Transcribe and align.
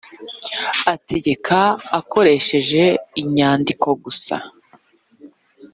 ategeka 0.93 1.59
akoresheje 1.99 2.83
inyandiko 3.21 3.87
gusa 4.03 4.35